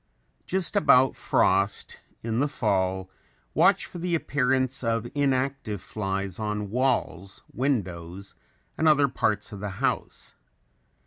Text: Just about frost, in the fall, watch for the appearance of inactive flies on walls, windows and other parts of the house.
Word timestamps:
Just 0.47 0.75
about 0.75 1.15
frost, 1.15 1.99
in 2.23 2.39
the 2.39 2.47
fall, 2.47 3.11
watch 3.53 3.85
for 3.85 3.99
the 3.99 4.15
appearance 4.15 4.83
of 4.83 5.07
inactive 5.13 5.79
flies 5.79 6.39
on 6.39 6.71
walls, 6.71 7.43
windows 7.53 8.33
and 8.79 8.87
other 8.87 9.07
parts 9.07 9.51
of 9.51 9.59
the 9.59 9.69
house. 9.77 10.33